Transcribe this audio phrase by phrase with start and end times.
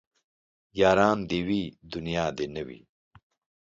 [0.79, 2.79] ياران دي وي دونيا دي نه وي